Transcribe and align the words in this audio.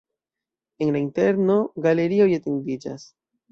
En 0.85 0.91
la 0.95 1.01
interno 1.01 1.59
galerioj 1.89 2.29
etendiĝas. 2.41 3.09